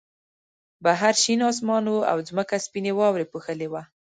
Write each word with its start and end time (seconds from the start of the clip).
بهر 0.83 1.13
شین 1.21 1.39
آسمان 1.49 1.83
و 1.91 1.95
او 2.11 2.17
ځمکه 2.29 2.55
سپینې 2.65 2.91
واورې 2.95 3.29
پوښلې 3.31 3.67
وه 3.71 3.81